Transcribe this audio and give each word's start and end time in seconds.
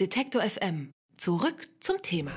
Detektor 0.00 0.40
FM. 0.40 0.90
Zurück 1.18 1.68
zum 1.78 1.96
Thema. 2.00 2.32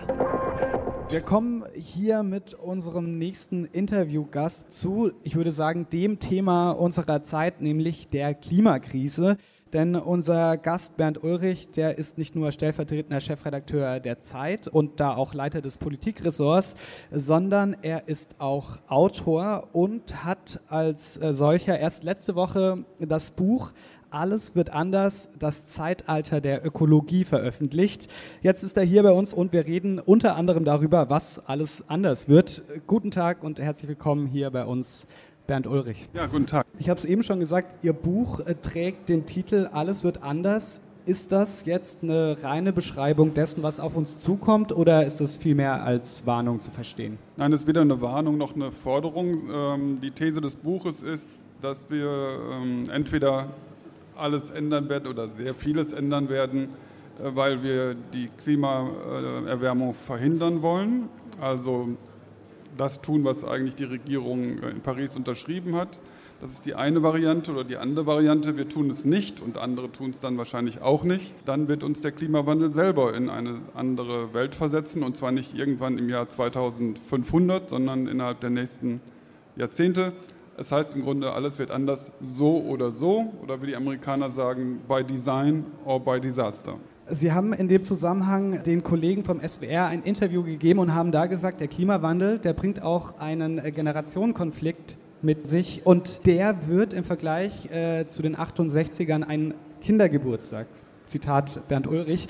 Wir 1.09 1.21
kommen 1.21 1.63
hier 1.74 2.21
mit 2.21 2.54
unserem 2.54 3.17
nächsten 3.17 3.63
Interviewgast 3.63 4.74
zu, 4.74 5.13
ich 5.24 5.35
würde 5.38 5.51
sagen, 5.51 5.88
dem 5.89 6.20
Thema 6.20 6.71
unserer 6.71 7.23
Zeit, 7.23 7.62
nämlich 7.62 8.10
der 8.10 8.33
Klimakrise. 8.33 9.38
Denn 9.71 9.96
unser 9.96 10.57
Gast 10.57 10.97
Bernd 10.97 11.23
Ulrich, 11.23 11.70
der 11.70 11.97
ist 11.97 12.18
nicht 12.18 12.36
nur 12.36 12.52
stellvertretender 12.52 13.21
Chefredakteur 13.21 14.01
der 14.01 14.19
Zeit 14.19 14.67
und 14.67 14.99
da 14.99 15.15
auch 15.15 15.33
Leiter 15.33 15.62
des 15.62 15.78
Politikressorts, 15.78 16.76
sondern 17.09 17.77
er 17.81 18.09
ist 18.09 18.35
auch 18.40 18.80
Autor 18.88 19.70
und 19.72 20.26
hat 20.26 20.59
als 20.67 21.16
äh, 21.17 21.34
solcher 21.34 21.80
erst 21.80 22.03
letzte 22.03 22.35
Woche 22.35 22.84
das 22.99 23.31
Buch 23.31 23.72
alles 24.16 24.55
wird 24.55 24.70
anders, 24.70 25.27
das 25.38 25.66
Zeitalter 25.66 26.40
der 26.40 26.66
Ökologie 26.66 27.26
veröffentlicht. 27.26 28.09
Jetzt 28.41 28.64
ist 28.64 28.77
er 28.77 28.84
hier 28.84 29.04
bei 29.04 29.12
uns 29.12 29.34
und 29.34 29.52
wir 29.52 29.66
reden 29.66 30.00
unter 30.00 30.38
anderem 30.38 30.64
darüber, 30.64 31.10
was 31.10 31.46
alles 31.48 31.84
anders 31.90 32.30
wird. 32.30 32.64
Guten 32.88 33.12
Tag 33.12 33.44
und 33.44 33.59
herzlich 33.59 33.90
willkommen 33.90 34.26
hier 34.26 34.50
bei 34.52 34.64
uns, 34.64 35.06
Bernd 35.48 35.68
Ulrich. 35.68 36.08
Ja, 36.14 36.28
guten 36.28 36.48
Tag. 36.48 36.66
Ich 36.80 36.90
habe 36.90 36.98
es 36.98 37.04
eben 37.04 37.23
schon 37.23 37.42
gesagt, 37.42 37.84
Ihr 37.84 37.92
Buch 37.92 38.40
äh, 38.40 38.56
trägt 38.56 39.09
den 39.09 39.26
Titel 39.26 39.70
Alles 39.72 40.06
wird 40.06 40.23
anders. 40.23 40.80
Ist 41.06 41.34
das 41.34 41.66
jetzt 41.66 42.02
eine 42.02 42.38
reine 42.42 42.72
Beschreibung 42.72 43.34
dessen, 43.34 43.64
was 43.64 43.80
auf 43.80 43.95
uns 43.95 44.18
zukommt, 44.18 44.72
oder 44.72 45.06
ist 45.06 45.20
das 45.20 45.36
vielmehr 45.36 45.84
als 45.84 46.26
Warnung 46.26 46.62
zu 46.62 46.72
verstehen? 46.72 47.20
Nein, 47.36 47.54
es 47.54 47.62
ist 47.62 47.68
weder 47.68 47.82
eine 47.82 48.02
Warnung 48.02 48.38
noch 48.38 48.56
eine 48.56 48.72
Forderung. 48.72 49.50
Ähm, 49.54 50.00
die 50.02 50.09
These 50.09 50.40
des 50.42 50.56
Buches 50.56 51.02
ist, 51.02 51.50
dass 51.62 51.90
wir 51.90 52.09
ähm, 52.52 52.90
entweder 52.90 53.50
alles 54.18 54.50
ändern 54.50 54.90
werden 54.90 55.08
oder 55.08 55.28
sehr 55.28 55.54
vieles 55.54 55.94
ändern 55.94 56.30
werden, 56.30 56.70
äh, 57.20 57.36
weil 57.36 57.64
wir 57.64 57.96
die 58.14 58.30
Klimaerwärmung 58.42 59.94
verhindern 59.94 60.62
wollen. 60.62 61.10
Also 61.40 61.89
das 62.78 63.02
tun, 63.02 63.23
was 63.23 63.44
eigentlich 63.44 63.76
die 63.76 63.86
Regierung 63.86 64.59
in 64.64 64.81
Paris 64.81 65.16
unterschrieben 65.16 65.76
hat. 65.76 66.00
Das 66.42 66.52
ist 66.52 66.66
die 66.66 66.76
eine 66.76 67.02
Variante 67.02 67.52
oder 67.54 67.64
die 67.64 67.78
andere 67.78 68.06
Variante. 68.06 68.58
Wir 68.58 68.67
tun 68.67 68.89
es 68.89 69.06
nicht 69.06 69.42
und 69.42 69.58
andere 69.58 69.92
tun 69.92 70.12
es 70.12 70.20
dann 70.20 70.38
wahrscheinlich 70.38 70.82
auch 70.82 71.04
nicht. 71.04 71.34
Dann 71.45 71.70
wird 71.70 71.82
uns 71.82 72.02
der 72.02 72.11
Klimawandel 72.11 72.73
selber 72.73 73.16
in 73.16 73.30
eine 73.30 73.61
andere 73.73 74.34
Welt 74.34 74.54
versetzen 74.54 75.02
und 75.02 75.16
zwar 75.16 75.32
nicht 75.32 75.54
irgendwann 75.54 75.98
im 75.98 76.09
Jahr 76.09 76.28
2500, 76.28 77.70
sondern 77.70 78.08
innerhalb 78.08 78.42
der 78.42 78.50
nächsten 78.50 79.00
Jahrzehnte. 79.56 80.11
Es 80.58 80.72
heißt 80.72 80.95
im 80.95 81.03
Grunde, 81.03 81.34
alles 81.34 81.59
wird 81.59 81.70
anders 81.70 82.09
so 82.22 82.61
oder 82.61 82.92
so, 82.92 83.34
oder 83.44 83.61
wie 83.61 83.67
die 83.67 83.75
Amerikaner 83.75 84.31
sagen, 84.31 84.80
by 84.88 85.03
design 85.03 85.66
or 85.84 86.00
by 86.00 86.20
disaster. 86.20 86.75
Sie 87.08 87.34
haben 87.34 87.52
in 87.52 87.67
dem 87.67 87.84
Zusammenhang 87.84 88.64
den 88.64 88.81
Kollegen 88.81 89.26
vom 89.26 89.42
SWR 89.42 89.88
ein 89.88 90.02
Interview 90.02 90.44
gegeben 90.44 90.80
und 90.80 90.95
haben 90.95 91.11
da 91.11 91.26
gesagt, 91.26 91.59
der 91.59 91.67
Klimawandel, 91.67 92.39
der 92.39 92.53
bringt 92.53 92.81
auch 92.81 93.20
einen 93.20 93.61
Generationenkonflikt 93.61 94.98
mit 95.22 95.45
sich 95.45 95.86
und 95.86 96.26
der 96.26 96.67
wird 96.67 96.94
im 96.94 97.03
Vergleich 97.03 97.70
äh, 97.70 98.08
zu 98.08 98.22
den 98.22 98.38
68ern 98.38 99.23
ein 99.23 99.53
Kindergeburtstag. 99.81 100.67
Zitat 101.06 101.67
Bernd 101.67 101.88
Ulrich. 101.88 102.28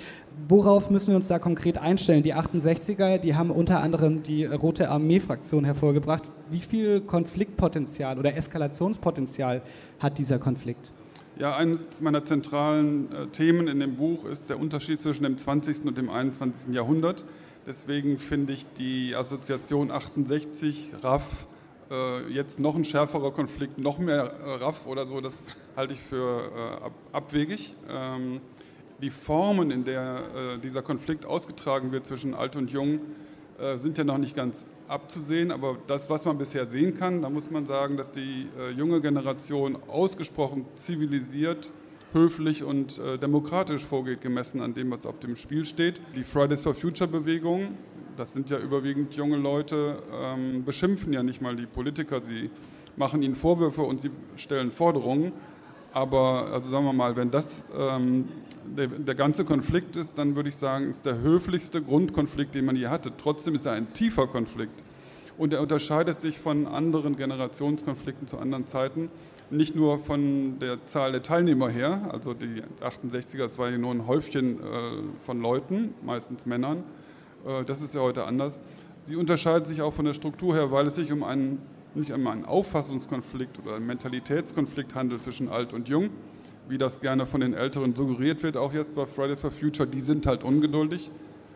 Worauf 0.48 0.90
müssen 0.90 1.10
wir 1.10 1.16
uns 1.16 1.28
da 1.28 1.40
konkret 1.40 1.78
einstellen? 1.78 2.24
Die 2.24 2.36
68er, 2.36 3.18
die 3.18 3.36
haben 3.36 3.52
unter 3.52 3.82
anderem 3.82 4.24
die 4.24 4.46
Rote 4.46 4.90
Armee-Fraktion 4.90 5.66
hervorgebracht. 5.66 6.24
Wie 6.50 6.60
viel 6.60 7.02
Konfliktpotenzial 7.02 8.20
oder 8.20 8.36
Eskalationspotenzial 8.36 9.62
hat 10.00 10.18
dieser 10.18 10.40
Konflikt? 10.40 10.94
Ja, 11.38 11.58
eines 11.58 11.84
meiner 12.00 12.24
zentralen 12.24 13.12
äh, 13.12 13.28
Themen 13.28 13.68
in 13.68 13.82
dem 13.82 13.98
Buch 13.98 14.24
ist 14.24 14.50
der 14.50 14.58
Unterschied 14.58 15.02
zwischen 15.02 15.24
dem 15.24 15.38
20. 15.38 15.84
und 15.84 15.98
dem 15.98 16.10
21. 16.10 16.74
Jahrhundert. 16.74 17.26
Deswegen 17.68 18.20
finde 18.20 18.54
ich 18.54 18.66
die 18.78 19.16
Assoziation 19.16 19.92
68 19.92 20.92
RAF 21.02 21.48
äh, 21.92 22.32
jetzt 22.32 22.60
noch 22.60 22.76
ein 22.76 22.86
schärferer 22.86 23.32
Konflikt, 23.32 23.78
noch 23.78 24.00
mehr 24.00 24.32
äh, 24.46 24.64
RAF 24.64 24.86
oder 24.86 25.06
so, 25.06 25.20
das 25.20 25.42
halte 25.76 25.94
ich 25.94 26.00
für 26.00 26.80
ab, 26.82 26.94
abwegig. 27.12 27.76
Die 29.02 29.10
Formen, 29.10 29.72
in 29.72 29.84
der 29.84 30.56
äh, 30.56 30.60
dieser 30.60 30.82
Konflikt 30.82 31.26
ausgetragen 31.26 31.92
wird 31.92 32.06
zwischen 32.06 32.34
Alt 32.34 32.56
und 32.56 32.72
Jung, 32.72 33.00
äh, 33.60 33.78
sind 33.78 33.98
ja 33.98 34.04
noch 34.04 34.18
nicht 34.18 34.36
ganz 34.36 34.66
abzusehen. 34.88 35.52
Aber 35.52 35.78
das, 35.88 36.10
was 36.10 36.26
man 36.26 36.38
bisher 36.38 36.66
sehen 36.66 36.96
kann, 36.96 37.22
da 37.22 37.30
muss 37.30 37.52
man 37.52 37.66
sagen, 37.66 37.98
dass 37.98 38.12
die 38.12 38.48
äh, 38.58 38.72
junge 38.72 39.02
Generation 39.02 39.78
ausgesprochen 39.88 40.66
zivilisiert, 40.76 41.72
höflich 42.14 42.64
und 42.64 43.00
äh, 43.00 43.18
demokratisch 43.18 43.84
vorgeht, 43.84 44.22
gemessen 44.22 44.62
an 44.62 44.74
dem, 44.74 44.92
was 44.92 45.06
auf 45.06 45.20
dem 45.20 45.36
Spiel 45.36 45.66
steht. 45.66 46.02
Die 46.16 46.24
Fridays 46.24 46.62
for 46.62 46.74
Future 46.74 47.10
Bewegung, 47.10 47.78
das 48.16 48.32
sind 48.32 48.50
ja 48.50 48.58
überwiegend 48.60 49.14
junge 49.16 49.38
Leute, 49.38 50.02
ähm, 50.14 50.64
beschimpfen 50.64 51.12
ja 51.12 51.24
nicht 51.24 51.42
mal 51.42 51.56
die 51.56 51.66
Politiker. 51.66 52.22
Sie 52.22 52.50
machen 52.96 53.22
ihnen 53.22 53.36
Vorwürfe 53.36 53.82
und 53.82 54.00
sie 54.00 54.12
stellen 54.38 54.72
Forderungen. 54.72 55.34
Aber 55.96 56.50
also 56.52 56.70
sagen 56.70 56.84
wir 56.84 56.92
mal, 56.92 57.16
wenn 57.16 57.32
das 57.32 57.66
ähm, 57.74 58.28
der, 58.66 58.88
der, 58.88 59.16
ganze 59.16 59.46
Konflikt 59.46 59.96
ist, 59.96 60.18
dann 60.18 60.36
würde 60.36 60.50
ich 60.50 60.58
sagen, 60.58 60.90
ist 60.90 61.06
der 61.06 61.22
höflichste 61.22 61.82
Grundkonflikt, 61.82 62.54
den 62.54 62.66
man 62.66 62.76
je 62.76 62.88
hatte. 62.88 63.14
Trotzdem 63.16 63.56
ist 63.56 63.66
er 63.66 63.72
ein 63.72 63.94
tiefer 63.94 64.28
Konflikt. 64.28 64.84
Und 65.38 65.54
er 65.54 65.62
unterscheidet 65.62 66.20
sich 66.20 66.38
von 66.38 66.68
anderen 66.68 67.16
Generationskonflikten 67.16 68.28
zu 68.28 68.38
anderen 68.38 68.68
Zeiten. 68.68 69.10
Nicht 69.50 69.74
nur 69.74 70.00
von 70.00 70.60
der 70.60 70.86
Zahl 70.86 71.14
der 71.14 71.24
Teilnehmer 71.24 71.70
her, 71.70 72.10
also 72.12 72.34
die 72.34 72.62
68er, 72.82 73.38
das 73.38 73.58
war 73.58 73.70
ja 73.70 73.78
nur 73.78 73.92
ein 73.92 74.06
Häufchen 74.06 74.60
äh, 74.60 74.62
von 75.22 75.40
Leuten, 75.40 75.94
meistens 76.06 76.46
Männern. 76.46 76.84
Äh, 77.48 77.64
das 77.64 77.80
ist 77.80 77.96
ja 77.96 78.02
heute 78.02 78.26
anders. 78.26 78.62
Sie 79.04 79.16
unterscheidet 79.16 79.68
sich 79.68 79.82
auch 79.82 79.94
von 79.94 80.04
der 80.04 80.14
Struktur 80.14 80.56
her, 80.56 80.74
weil 80.74 80.88
es 80.88 80.96
sich 80.96 81.14
um 81.14 81.24
einen 81.24 81.62
nicht 81.96 82.12
einmal 82.12 82.34
ein 82.34 82.46
Auffassungskonflikt 82.46 83.60
oder 83.60 83.76
ein 83.76 83.86
Mentalitätskonflikt 83.86 84.96
handelt 84.96 85.24
zwischen 85.24 85.50
alt 85.50 85.74
und 85.74 85.90
jung, 85.90 86.10
wie 86.68 86.78
das 86.78 87.00
gerne 87.00 87.26
von 87.26 87.42
den 87.42 87.54
Älteren 87.54 87.96
suggeriert 87.96 88.44
wird, 88.44 88.58
auch 88.58 88.74
jetzt 88.74 88.96
bei 88.96 89.06
Fridays 89.06 89.40
for 89.40 89.52
Future, 89.52 89.88
die 89.88 90.02
sind 90.02 90.26
halt 90.26 90.44
ungeduldig. 90.44 91.12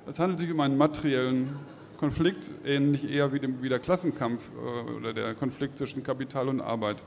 Es 0.05 0.19
handelt 0.19 0.39
sich 0.39 0.51
um 0.51 0.59
einen 0.59 0.77
materiellen 0.77 1.50
Konflikt, 1.97 2.51
ähnlich 2.63 3.11
eher 3.11 3.33
wie, 3.33 3.39
dem, 3.39 3.61
wie 3.61 3.69
der 3.69 3.79
Klassenkampf 3.79 4.50
äh, 4.55 4.91
oder 4.94 5.13
der 5.13 5.33
Konflikt 5.35 5.77
zwischen 5.77 6.01
Kapital 6.01 6.47
und 6.47 6.61
Arbeit, 6.61 7.03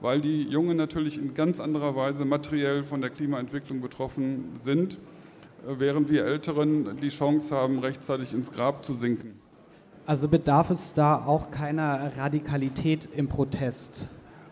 weil 0.00 0.20
die 0.20 0.44
Jungen 0.44 0.78
natürlich 0.78 1.18
in 1.18 1.34
ganz 1.34 1.60
anderer 1.60 1.94
Weise 1.94 2.24
materiell 2.24 2.84
von 2.84 3.02
der 3.02 3.10
Klimaentwicklung 3.10 3.82
betroffen 3.82 4.54
sind, 4.56 4.94
äh, 4.94 5.74
während 5.78 6.08
wir 6.10 6.24
Älteren 6.24 6.96
die 7.02 7.08
Chance 7.08 7.54
haben, 7.54 7.80
rechtzeitig 7.80 8.32
ins 8.32 8.50
Grab 8.50 8.84
zu 8.84 8.94
sinken. 8.94 9.38
Also 10.10 10.26
bedarf 10.26 10.70
es 10.70 10.92
da 10.92 11.24
auch 11.24 11.52
keiner 11.52 12.10
Radikalität 12.16 13.08
im 13.14 13.28
Protest? 13.28 14.08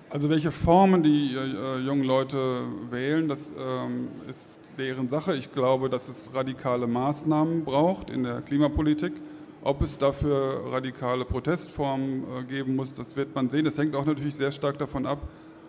Also 0.08 0.30
welche 0.30 0.52
Formen 0.52 1.02
die 1.02 1.34
äh, 1.34 1.80
jungen 1.80 2.04
Leute 2.04 2.60
wählen, 2.92 3.26
das 3.26 3.52
ähm, 3.58 4.06
ist 4.30 4.60
deren 4.78 5.08
Sache. 5.08 5.34
Ich 5.34 5.52
glaube, 5.52 5.88
dass 5.88 6.08
es 6.08 6.32
radikale 6.32 6.86
Maßnahmen 6.86 7.64
braucht 7.64 8.08
in 8.10 8.22
der 8.22 8.41
Klimapolitik. 8.42 9.14
Ob 9.60 9.82
es 9.82 9.98
dafür 9.98 10.62
radikale 10.70 11.24
Protestformen 11.24 12.22
äh, 12.22 12.44
geben 12.44 12.76
muss, 12.76 12.94
das 12.94 13.16
wird 13.16 13.34
man 13.34 13.50
sehen. 13.50 13.64
Das 13.64 13.76
hängt 13.78 13.96
auch 13.96 14.06
natürlich 14.06 14.36
sehr 14.36 14.52
stark 14.52 14.78
davon 14.78 15.06
ab, 15.06 15.19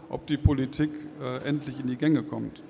ob 0.10 0.28
die 0.28 0.38
Politik 0.38 0.92
äh, 1.20 1.48
endlich 1.48 1.80
in 1.80 1.88
die 1.88 1.98
Gänge 1.98 2.22
kommt. 2.22 2.62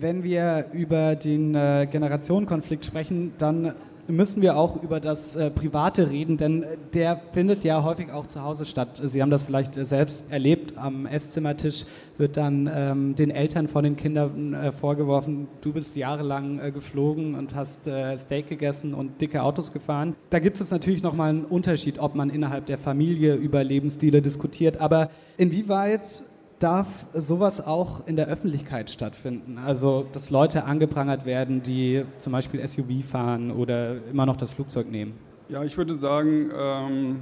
Wenn 0.00 0.24
wir 0.24 0.70
über 0.72 1.14
den 1.14 1.54
äh, 1.54 1.86
Generationenkonflikt 1.88 2.84
sprechen, 2.84 3.32
dann 3.38 3.76
müssen 4.06 4.42
wir 4.42 4.56
auch 4.56 4.82
über 4.82 5.00
das 5.00 5.36
äh, 5.36 5.50
Private 5.50 6.10
reden, 6.10 6.36
denn 6.36 6.62
äh, 6.62 6.76
der 6.92 7.20
findet 7.32 7.64
ja 7.64 7.82
häufig 7.82 8.10
auch 8.10 8.26
zu 8.26 8.42
Hause 8.42 8.66
statt. 8.66 9.00
Sie 9.02 9.22
haben 9.22 9.30
das 9.30 9.44
vielleicht 9.44 9.76
äh, 9.76 9.84
selbst 9.84 10.30
erlebt. 10.30 10.76
Am 10.76 11.06
Esszimmertisch 11.06 11.84
wird 12.18 12.36
dann 12.36 12.70
ähm, 12.72 13.14
den 13.14 13.30
Eltern 13.30 13.68
von 13.68 13.84
den 13.84 13.96
Kindern 13.96 14.54
äh, 14.54 14.72
vorgeworfen, 14.72 15.48
du 15.60 15.72
bist 15.72 15.96
jahrelang 15.96 16.60
äh, 16.60 16.70
geflogen 16.70 17.34
und 17.34 17.54
hast 17.54 17.88
Steak 18.16 18.48
gegessen 18.48 18.94
und 18.94 19.20
dicke 19.20 19.42
Autos 19.42 19.72
gefahren. 19.72 20.14
Da 20.30 20.38
gibt 20.38 20.60
es 20.60 20.70
natürlich 20.70 21.02
nochmal 21.02 21.30
einen 21.30 21.44
Unterschied, 21.44 21.98
ob 21.98 22.14
man 22.14 22.30
innerhalb 22.30 22.66
der 22.66 22.78
Familie 22.78 23.34
über 23.34 23.62
Lebensstile 23.64 24.22
diskutiert. 24.22 24.80
Aber 24.80 25.10
inwieweit 25.36 26.22
darf 26.58 27.06
sowas 27.14 27.64
auch 27.64 28.06
in 28.06 28.16
der 28.16 28.26
Öffentlichkeit 28.28 28.90
stattfinden? 28.90 29.58
Also, 29.58 30.06
dass 30.12 30.30
Leute 30.30 30.64
angeprangert 30.64 31.26
werden, 31.26 31.62
die 31.62 32.04
zum 32.18 32.32
Beispiel 32.32 32.66
SUV 32.66 33.04
fahren 33.08 33.50
oder 33.50 33.96
immer 34.06 34.26
noch 34.26 34.36
das 34.36 34.52
Flugzeug 34.52 34.90
nehmen? 34.90 35.14
Ja, 35.48 35.62
ich 35.62 35.76
würde 35.76 35.94
sagen, 35.94 36.50
ähm, 36.56 37.20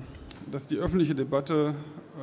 dass 0.50 0.66
die 0.66 0.76
öffentliche 0.76 1.14
Debatte 1.14 1.74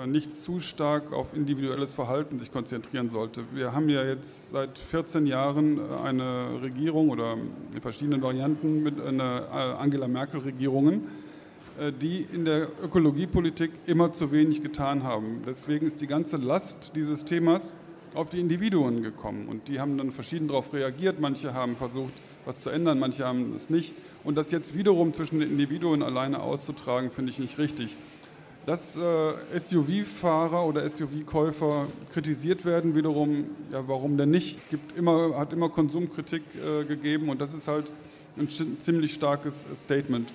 äh, 0.02 0.08
nicht 0.08 0.34
zu 0.34 0.60
stark 0.60 1.12
auf 1.14 1.34
individuelles 1.34 1.94
Verhalten 1.94 2.40
sich 2.40 2.52
konzentrieren 2.52 3.10
sollte. 3.10 3.44
Wir 3.54 3.74
haben 3.74 3.90
ja 3.90 4.04
jetzt 4.04 4.52
seit 4.52 4.78
14 4.78 5.26
Jahren 5.26 5.78
äh, 5.78 6.08
eine 6.08 6.62
Regierung 6.62 7.10
oder 7.10 7.36
in 7.74 7.82
verschiedenen 7.82 8.22
Varianten 8.22 8.84
mit 8.84 9.02
einer 9.02 9.48
äh, 9.52 9.82
Angela 9.82 10.08
Merkel-Regierungen 10.08 11.08
die 12.02 12.26
in 12.34 12.46
der 12.46 12.68
Ökologiepolitik 12.84 13.72
immer 13.86 14.12
zu 14.12 14.32
wenig 14.32 14.62
getan 14.62 15.04
haben. 15.04 15.42
Deswegen 15.46 15.88
ist 15.88 16.02
die 16.02 16.08
ganze 16.08 16.38
Last 16.38 16.92
dieses 16.96 17.26
Themas 17.26 17.74
auf 18.14 18.30
die 18.30 18.40
Individuen 18.40 19.04
gekommen 19.04 19.48
und 19.48 19.68
die 19.68 19.80
haben 19.80 19.98
dann 19.98 20.12
verschieden 20.12 20.48
darauf 20.48 20.74
reagiert. 20.74 21.20
Manche 21.20 21.54
haben 21.54 21.76
versucht, 21.76 22.14
was 22.46 22.62
zu 22.62 22.70
ändern, 22.70 23.00
manche 23.00 23.26
haben 23.26 23.56
es 23.56 23.70
nicht. 23.70 23.94
Und 24.24 24.36
das 24.36 24.52
jetzt 24.52 24.76
wiederum 24.76 25.14
zwischen 25.14 25.40
den 25.40 25.52
Individuen 25.52 26.04
alleine 26.04 26.42
auszutragen, 26.42 27.12
finde 27.12 27.32
ich 27.32 27.40
nicht 27.40 27.58
richtig. 27.58 27.96
Dass 28.66 28.98
äh, 28.98 29.34
SUV-Fahrer 29.58 30.66
oder 30.66 30.88
SUV-Käufer 30.88 31.88
kritisiert 32.12 32.66
werden, 32.66 32.96
wiederum, 32.96 33.46
ja, 33.72 33.88
warum 33.88 34.18
denn 34.18 34.32
nicht? 34.32 34.58
Es 34.58 34.68
gibt 34.68 34.98
immer, 34.98 35.38
hat 35.38 35.54
immer 35.54 35.70
Konsumkritik 35.70 36.44
äh, 36.56 36.84
gegeben 36.84 37.30
und 37.30 37.40
das 37.40 37.54
ist 37.54 37.68
halt 37.68 37.92
ein 38.38 38.50
ziemlich 38.80 39.14
starkes 39.14 39.66
Statement. 39.76 40.32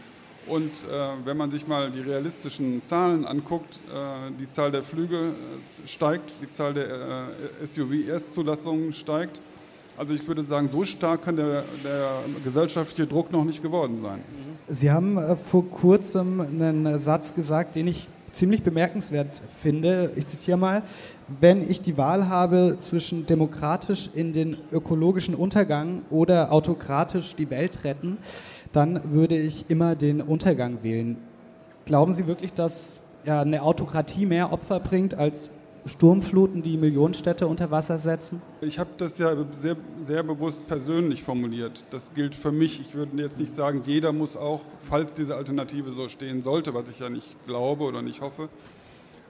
Und 0.47 0.73
äh, 0.73 1.09
wenn 1.25 1.37
man 1.37 1.51
sich 1.51 1.67
mal 1.67 1.91
die 1.91 2.01
realistischen 2.01 2.83
Zahlen 2.83 3.25
anguckt, 3.25 3.81
äh, 3.93 4.31
die 4.39 4.47
Zahl 4.47 4.71
der 4.71 4.83
Flüge 4.83 5.17
äh, 5.17 5.89
steigt, 5.89 6.33
die 6.43 6.51
Zahl 6.51 6.75
der 6.75 6.87
äh, 6.87 7.67
SUV-Erstzulassungen 7.67 8.93
steigt. 8.93 9.41
Also 9.97 10.13
ich 10.13 10.27
würde 10.27 10.43
sagen, 10.43 10.69
so 10.69 10.85
stark 10.85 11.23
kann 11.23 11.37
der, 11.37 11.65
der 11.85 12.11
gesellschaftliche 12.43 13.07
Druck 13.07 13.33
noch 13.33 13.45
nicht 13.45 13.63
geworden 13.63 14.01
sein. 14.03 14.21
Sie 14.67 14.91
haben 14.91 15.17
äh, 15.17 15.37
vor 15.37 15.69
kurzem 15.71 16.41
einen 16.41 16.99
Satz 16.99 17.35
gesagt, 17.35 17.77
den 17.77 17.87
ich 17.87 18.09
ziemlich 18.35 18.63
bemerkenswert 18.63 19.41
finde. 19.61 20.11
Ich 20.17 20.27
zitiere 20.27 20.59
mal, 20.59 20.83
wenn 21.41 21.69
ich 21.69 21.81
die 21.81 21.97
Wahl 21.97 22.29
habe 22.29 22.77
zwischen 22.81 23.27
demokratisch 23.27 24.11
in 24.15 24.33
den 24.33 24.57
ökologischen 24.73 25.35
Untergang 25.35 26.03
oder 26.11 26.53
autokratisch 26.53 27.35
die 27.37 27.49
Welt 27.51 27.85
retten, 27.85 28.19
dann 28.73 29.13
würde 29.13 29.39
ich 29.39 29.67
immer 29.69 29.95
den 29.95 30.21
Untergang 30.21 30.83
wählen. 30.83 31.17
Glauben 31.87 32.13
Sie 32.13 32.27
wirklich, 32.27 32.53
dass 32.53 33.01
ja, 33.25 33.41
eine 33.41 33.63
Autokratie 33.63 34.27
mehr 34.27 34.53
Opfer 34.53 34.81
bringt 34.81 35.15
als 35.15 35.51
Sturmfluten, 35.87 36.63
die 36.63 36.77
Millionenstädte 36.77 37.47
unter 37.47 37.71
Wasser 37.71 37.99
setzen? 37.99 38.41
Ich 38.61 38.79
habe 38.79 38.91
das 38.97 39.19
ja 39.19 39.35
sehr, 39.53 39.77
sehr 40.01 40.23
bewusst 40.23 40.67
persönlich 40.67 41.23
formuliert. 41.23 41.85
Das 41.91 42.15
gilt 42.15 42.35
für 42.35 42.53
mich. 42.53 42.81
Ich 42.81 42.95
würde 42.95 43.21
jetzt 43.23 43.39
nicht 43.39 43.55
sagen, 43.55 43.83
jeder 43.85 44.13
muss 44.13 44.37
auch, 44.37 44.63
falls 44.89 45.15
diese 45.15 45.37
Alternative 45.37 45.93
so 45.93 46.09
stehen 46.09 46.43
sollte, 46.43 46.75
was 46.75 46.89
ich 46.89 47.01
ja 47.01 47.11
nicht 47.11 47.37
glaube 47.47 47.85
oder 47.85 48.03
nicht 48.03 48.23
hoffe, 48.23 48.49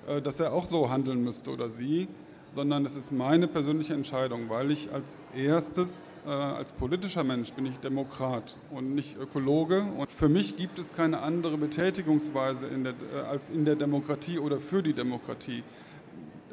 äh, 0.06 0.22
dass 0.22 0.38
er 0.40 0.52
auch 0.52 0.64
so 0.64 0.90
handeln 0.90 1.24
müsste 1.24 1.50
oder 1.50 1.68
sie, 1.68 2.08
sondern 2.54 2.86
es 2.86 2.94
ist 2.94 3.10
meine 3.10 3.48
persönliche 3.48 3.94
Entscheidung, 3.94 4.48
weil 4.48 4.70
ich 4.70 4.92
als 4.92 5.16
erstes, 5.34 6.08
äh, 6.24 6.30
als 6.30 6.72
politischer 6.72 7.24
Mensch 7.24 7.52
bin 7.52 7.66
ich 7.66 7.78
Demokrat 7.78 8.56
und 8.70 8.94
nicht 8.94 9.16
Ökologe. 9.18 9.82
Und 9.98 10.08
für 10.10 10.28
mich 10.28 10.56
gibt 10.56 10.78
es 10.78 10.94
keine 10.94 11.20
andere 11.20 11.58
Betätigungsweise 11.58 12.66
in 12.68 12.84
der, 12.84 12.94
äh, 13.12 13.20
als 13.28 13.50
in 13.50 13.64
der 13.64 13.74
Demokratie 13.74 14.38
oder 14.38 14.60
für 14.60 14.82
die 14.82 14.92
Demokratie 14.92 15.64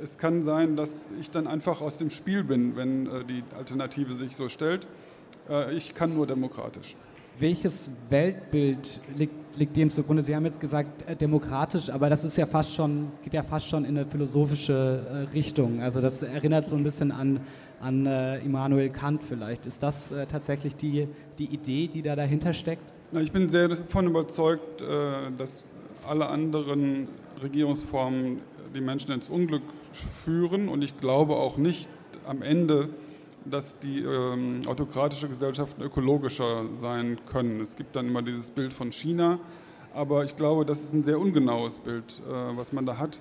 es 0.01 0.17
kann 0.17 0.43
sein, 0.43 0.75
dass 0.75 1.11
ich 1.19 1.29
dann 1.29 1.47
einfach 1.47 1.81
aus 1.81 1.97
dem 1.97 2.09
Spiel 2.09 2.43
bin, 2.43 2.75
wenn 2.75 3.07
äh, 3.07 3.23
die 3.23 3.43
Alternative 3.57 4.15
sich 4.15 4.35
so 4.35 4.49
stellt. 4.49 4.87
Äh, 5.49 5.73
ich 5.73 5.93
kann 5.93 6.13
nur 6.13 6.27
demokratisch. 6.27 6.95
Welches 7.39 7.89
Weltbild 8.09 8.99
liegt, 9.17 9.33
liegt, 9.57 9.75
dem 9.77 9.89
zugrunde? 9.89 10.21
Sie 10.21 10.35
haben 10.35 10.45
jetzt 10.45 10.59
gesagt 10.59 11.09
äh, 11.09 11.15
demokratisch, 11.15 11.89
aber 11.89 12.09
das 12.09 12.23
ist 12.23 12.37
ja 12.37 12.45
fast 12.45 12.73
schon, 12.73 13.11
geht 13.23 13.33
ja 13.33 13.43
fast 13.43 13.67
schon 13.67 13.85
in 13.85 13.97
eine 13.97 14.07
philosophische 14.07 15.27
äh, 15.31 15.33
Richtung. 15.33 15.81
Also 15.81 16.01
das 16.01 16.23
erinnert 16.23 16.67
so 16.67 16.75
ein 16.75 16.83
bisschen 16.83 17.11
an, 17.11 17.39
an 17.79 18.05
äh, 18.05 18.39
Immanuel 18.39 18.89
Kant 18.89 19.23
vielleicht. 19.23 19.65
Ist 19.65 19.81
das 19.81 20.11
äh, 20.11 20.25
tatsächlich 20.25 20.75
die, 20.75 21.07
die 21.37 21.45
Idee, 21.45 21.87
die 21.87 22.01
da 22.01 22.15
dahinter 22.15 22.53
steckt? 22.53 22.91
Na, 23.11 23.21
ich 23.21 23.31
bin 23.31 23.49
sehr 23.49 23.67
davon 23.67 24.07
überzeugt, 24.07 24.81
dass 25.37 25.65
alle 26.07 26.27
anderen 26.27 27.09
Regierungsformen 27.41 28.39
die 28.73 28.81
Menschen 28.81 29.11
ins 29.11 29.29
Unglück 29.29 29.63
führen. 30.23 30.69
Und 30.69 30.83
ich 30.83 30.97
glaube 30.99 31.35
auch 31.35 31.57
nicht 31.57 31.87
am 32.25 32.41
Ende, 32.41 32.89
dass 33.45 33.79
die 33.79 33.99
ähm, 33.99 34.61
autokratische 34.67 35.27
Gesellschaften 35.27 35.81
ökologischer 35.81 36.65
sein 36.75 37.19
können. 37.25 37.59
Es 37.61 37.75
gibt 37.75 37.95
dann 37.95 38.07
immer 38.07 38.21
dieses 38.21 38.51
Bild 38.51 38.73
von 38.73 38.91
China, 38.91 39.39
aber 39.93 40.23
ich 40.23 40.35
glaube, 40.35 40.65
das 40.65 40.81
ist 40.81 40.93
ein 40.93 41.03
sehr 41.03 41.19
ungenaues 41.19 41.79
Bild, 41.79 42.21
äh, 42.27 42.57
was 42.57 42.71
man 42.71 42.85
da 42.85 42.97
hat. 42.97 43.19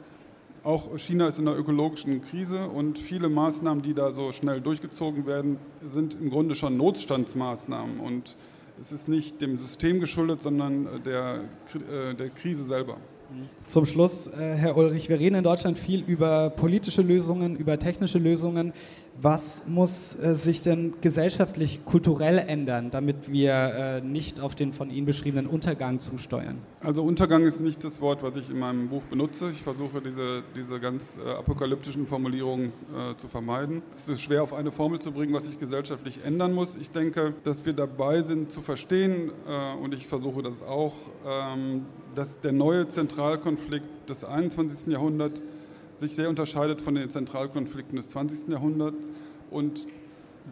Auch 0.62 0.98
China 0.98 1.26
ist 1.26 1.38
in 1.38 1.48
einer 1.48 1.56
ökologischen 1.56 2.20
Krise 2.20 2.68
und 2.68 2.98
viele 2.98 3.30
Maßnahmen, 3.30 3.82
die 3.82 3.94
da 3.94 4.10
so 4.10 4.30
schnell 4.30 4.60
durchgezogen 4.60 5.24
werden, 5.24 5.56
sind 5.82 6.18
im 6.20 6.28
Grunde 6.28 6.54
schon 6.54 6.76
Notstandsmaßnahmen. 6.76 7.98
Und 7.98 8.36
es 8.78 8.92
ist 8.92 9.08
nicht 9.08 9.40
dem 9.40 9.56
System 9.56 10.00
geschuldet, 10.00 10.42
sondern 10.42 11.02
der, 11.02 11.44
äh, 11.74 12.14
der 12.14 12.28
Krise 12.28 12.64
selber. 12.64 12.98
Zum 13.66 13.86
Schluss, 13.86 14.26
äh, 14.26 14.56
Herr 14.56 14.76
Ulrich, 14.76 15.08
wir 15.08 15.20
reden 15.20 15.36
in 15.36 15.44
Deutschland 15.44 15.78
viel 15.78 16.02
über 16.02 16.50
politische 16.50 17.02
Lösungen, 17.02 17.54
über 17.54 17.78
technische 17.78 18.18
Lösungen. 18.18 18.72
Was 19.22 19.62
muss 19.66 20.18
äh, 20.18 20.34
sich 20.34 20.60
denn 20.60 20.94
gesellschaftlich, 21.02 21.84
kulturell 21.84 22.38
ändern, 22.38 22.90
damit 22.90 23.30
wir 23.30 23.52
äh, 23.52 24.00
nicht 24.00 24.40
auf 24.40 24.54
den 24.54 24.72
von 24.72 24.90
Ihnen 24.90 25.06
beschriebenen 25.06 25.46
Untergang 25.46 26.00
zusteuern? 26.00 26.58
Also 26.80 27.04
Untergang 27.04 27.44
ist 27.44 27.60
nicht 27.60 27.84
das 27.84 28.00
Wort, 28.00 28.22
was 28.22 28.34
ich 28.36 28.50
in 28.50 28.58
meinem 28.58 28.88
Buch 28.88 29.02
benutze. 29.02 29.50
Ich 29.52 29.62
versuche 29.62 30.00
diese, 30.00 30.42
diese 30.56 30.80
ganz 30.80 31.18
apokalyptischen 31.18 32.06
Formulierungen 32.06 32.72
zu 33.18 33.28
vermeiden. 33.28 33.82
Es 33.92 34.08
ist 34.08 34.22
schwer 34.22 34.42
auf 34.42 34.54
eine 34.54 34.72
Formel 34.72 34.98
zu 34.98 35.12
bringen, 35.12 35.34
was 35.34 35.44
sich 35.44 35.58
gesellschaftlich 35.58 36.20
ändern 36.24 36.54
muss. 36.54 36.76
Ich 36.80 36.90
denke, 36.90 37.34
dass 37.44 37.66
wir 37.66 37.74
dabei 37.74 38.22
sind 38.22 38.50
zu 38.50 38.62
verstehen, 38.62 39.30
und 39.82 39.92
ich 39.92 40.06
versuche 40.06 40.42
das 40.42 40.62
auch, 40.62 40.94
ähm, 41.26 41.84
dass 42.14 42.40
der 42.40 42.52
neue 42.52 42.88
Zentralkonflikt 42.88 44.08
des 44.08 44.24
21. 44.24 44.92
Jahrhunderts 44.92 45.40
sich 45.96 46.14
sehr 46.14 46.28
unterscheidet 46.28 46.80
von 46.80 46.94
den 46.94 47.10
Zentralkonflikten 47.10 47.96
des 47.96 48.10
20. 48.10 48.48
Jahrhunderts. 48.48 49.10
Und 49.50 49.86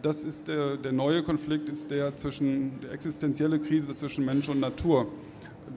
das 0.01 0.23
ist 0.23 0.47
der, 0.47 0.77
der 0.77 0.91
neue 0.91 1.23
Konflikt, 1.23 1.69
ist 1.69 1.91
der 1.91 2.15
zwischen 2.15 2.79
der 2.81 2.91
existenzielle 2.91 3.59
Krise 3.59 3.95
zwischen 3.95 4.25
Mensch 4.25 4.47
und 4.47 4.59
Natur, 4.59 5.07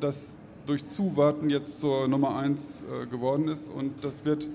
das 0.00 0.37
durch 0.67 0.87
Zuwarten 0.87 1.50
jetzt 1.50 1.81
zur 1.81 2.06
Nummer 2.08 2.37
eins 2.37 2.82
äh, 2.82 3.06
geworden 3.06 3.49
ist. 3.49 3.69
Und 3.69 4.05
das 4.05 4.25
wird 4.25 4.49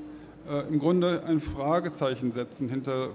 äh, 0.49 0.67
im 0.67 0.79
Grunde 0.79 1.23
ein 1.25 1.41
Fragezeichen 1.41 2.31
setzen 2.31 2.69
hinter 2.69 3.09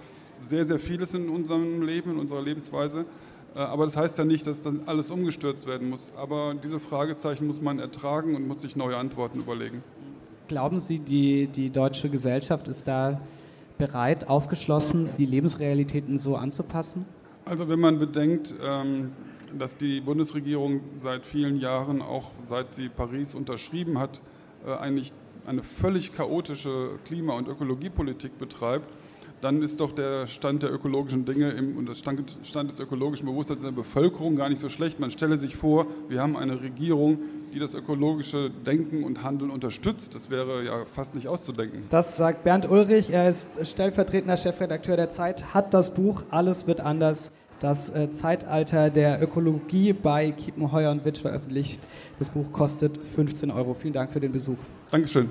sehr, 0.47 0.67
sehr 0.67 0.79
vieles 0.79 1.15
in 1.15 1.29
unserem 1.29 1.83
Leben, 1.83 2.11
in 2.11 2.19
unserer 2.19 2.43
Lebensweise. 2.43 3.07
Äh, 3.55 3.59
aber 3.59 3.85
das 3.85 3.97
heißt 3.97 4.19
ja 4.19 4.25
nicht, 4.25 4.47
dass 4.47 4.63
dann 4.63 4.83
alles 4.87 5.11
umgestürzt 5.11 5.67
werden 5.67 5.91
muss. 5.91 6.13
Aber 6.17 6.55
diese 6.55 6.79
Fragezeichen 6.79 7.47
muss 7.47 7.61
man 7.61 7.79
ertragen 7.79 8.35
und 8.35 8.47
muss 8.47 8.63
sich 8.63 8.77
neue 8.77 8.97
Antworten 8.97 9.39
überlegen. 9.41 9.83
Glauben 10.49 10.81
Sie, 10.81 10.99
die, 10.99 11.47
die 11.47 11.71
deutsche 11.71 12.09
Gesellschaft 12.09 12.69
ist 12.69 12.87
da 12.87 13.21
bereit, 13.79 14.29
aufgeschlossen, 14.29 15.09
die 15.19 15.27
Lebensrealitäten 15.27 16.19
so 16.19 16.37
anzupassen? 16.37 17.07
Also 17.45 17.69
wenn 17.69 17.81
man 17.81 17.99
bedenkt, 17.99 18.55
ähm, 18.63 19.13
dass 19.59 19.77
die 19.77 20.01
Bundesregierung 20.01 20.81
seit 21.01 21.27
vielen 21.27 21.59
Jahren, 21.59 22.03
auch 22.03 22.31
seit 22.45 22.75
sie 22.75 22.89
Paris 22.89 23.35
unterschrieben 23.35 23.99
hat, 23.99 24.21
äh, 24.67 24.73
eigentlich 24.73 25.13
eine 25.47 25.63
völlig 25.63 26.15
chaotische 26.15 26.99
Klima- 27.05 27.35
und 27.35 27.49
Ökologiepolitik 27.49 28.39
betreibt, 28.39 28.87
dann 29.43 29.61
ist 29.61 29.81
doch 29.81 29.91
der 29.91 30.29
Stand 30.29 30.63
der 30.63 30.73
ökologischen 30.73 31.25
Dinge 31.25 31.51
im, 31.51 31.77
und 31.77 31.89
der 31.89 31.97
Stand, 31.97 32.23
Stand 32.45 32.71
des 32.71 32.79
ökologischen 32.79 33.27
Bewusstseins 33.27 33.59
in 33.61 33.67
der 33.67 33.73
Bevölkerung 33.73 34.37
gar 34.37 34.49
nicht 34.49 34.61
so 34.61 34.69
schlecht. 34.69 35.01
Man 35.01 35.11
stelle 35.11 35.37
sich 35.37 35.57
vor, 35.57 35.87
wir 36.09 36.23
haben 36.23 36.37
eine 36.37 36.63
Regierung, 36.63 37.19
die 37.53 37.59
das 37.59 37.75
ökologische 37.75 38.51
Denken 38.51 39.03
und 39.03 39.25
Handeln 39.25 39.51
unterstützt. 39.51 40.15
Das 40.15 40.31
wäre 40.31 40.65
ja 40.65 40.85
fast 40.87 41.17
nicht 41.17 41.27
auszudenken. 41.27 41.83
Das 41.91 42.17
sagt 42.17 42.45
Bernd 42.45 42.71
Ulrich. 42.71 43.11
Er 43.11 43.29
ist 43.29 43.49
stellvertretender 43.67 44.37
Chefredakteur 44.37 44.97
der 44.97 45.11
Zeit, 45.11 45.53
hat 45.53 45.75
das 45.75 45.93
Buch 45.93 46.23
Alles 46.31 46.69
wird 46.69 46.81
anders. 46.81 47.33
Das 47.59 47.91
äh, 47.91 48.11
Zeitalter 48.13 48.91
der 48.91 49.21
Ökologie 49.23 49.93
bei 49.93 50.31
Kiepenheuer 50.31 50.91
und 50.93 51.05
Witsch 51.05 51.21
veröffentlicht. 51.21 51.81
Das 52.21 52.31
Buch 52.31 52.51
kostet 52.53 52.97
15 52.97 53.51
Euro. 53.51 53.75
Vielen 53.75 53.95
Dank 53.95 54.13
für 54.13 54.21
den 54.21 54.33
Besuch. 54.33 54.59
Dankeschön. 54.91 55.31